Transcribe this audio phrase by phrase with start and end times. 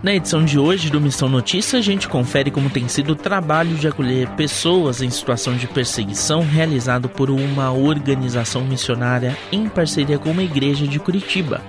[0.00, 3.74] Na edição de hoje do Missão Notícia, a gente confere como tem sido o trabalho
[3.74, 10.30] de acolher pessoas em situação de perseguição realizado por uma organização missionária em parceria com
[10.30, 11.60] uma igreja de Curitiba.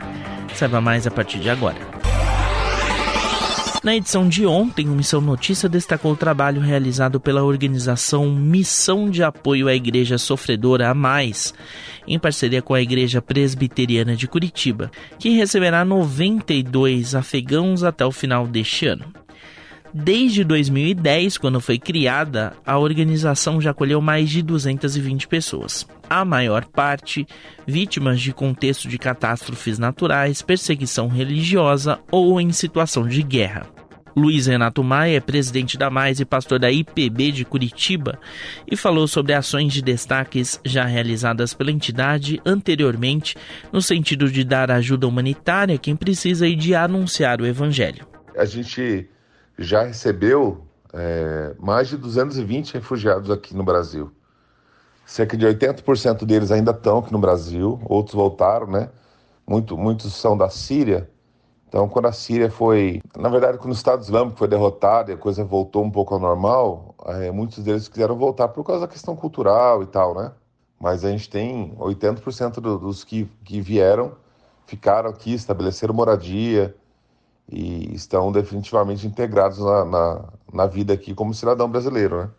[0.53, 1.88] Saiba mais a partir de agora.
[3.81, 9.23] Na edição de ontem, o Missão Notícia destacou o trabalho realizado pela organização Missão de
[9.23, 11.53] Apoio à Igreja Sofredora a Mais,
[12.05, 18.45] em parceria com a Igreja Presbiteriana de Curitiba, que receberá 92 afegãos até o final
[18.45, 19.13] deste ano.
[19.93, 25.87] Desde 2010, quando foi criada, a organização já acolheu mais de 220 pessoas.
[26.07, 27.25] A maior parte
[27.65, 33.78] vítimas de contexto de catástrofes naturais, perseguição religiosa ou em situação de guerra.
[34.19, 38.19] Luiz Renato Maia é presidente da Mais e pastor da IPB de Curitiba
[38.69, 43.37] e falou sobre ações de destaques já realizadas pela entidade anteriormente,
[43.71, 48.05] no sentido de dar ajuda humanitária a quem precisa e de anunciar o evangelho.
[48.37, 49.09] A gente
[49.57, 54.11] já recebeu é, mais de 220 refugiados aqui no Brasil.
[55.05, 58.89] Cerca de 80% deles ainda estão aqui no Brasil, outros voltaram, né?
[59.47, 61.09] Muito, muitos são da Síria.
[61.69, 63.01] Então, quando a Síria foi.
[63.17, 66.19] Na verdade, quando o Estado Islâmico foi derrotado e a coisa voltou um pouco ao
[66.19, 70.31] normal, é, muitos deles quiseram voltar por causa da questão cultural e tal, né?
[70.79, 74.13] Mas a gente tem 80% do, dos que, que vieram
[74.69, 76.75] ficaram aqui, estabeleceram moradia,
[77.51, 82.29] e estão definitivamente integrados na, na, na, vida aqui como cidadão brasileiro, né?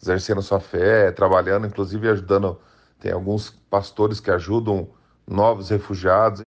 [0.00, 2.58] Exercendo sua fé, trabalhando, inclusive ajudando.
[2.98, 4.88] Tem alguns pastores que ajudam
[5.26, 6.42] novos refugiados.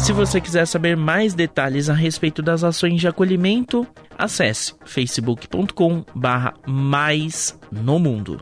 [0.00, 3.86] Se você quiser saber mais detalhes a respeito das ações de acolhimento,
[4.18, 8.40] acesse facebook.com barra mais no mundo.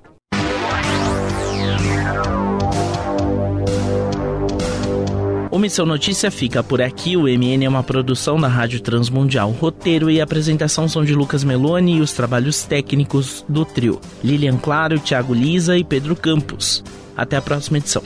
[5.51, 7.17] O Missão Notícia fica por aqui.
[7.17, 9.51] O MN é uma produção da Rádio Transmundial.
[9.51, 14.01] Roteiro e apresentação são de Lucas Meloni e os trabalhos técnicos do trio.
[14.23, 16.85] Lilian Claro, Thiago Lisa e Pedro Campos.
[17.17, 18.05] Até a próxima edição.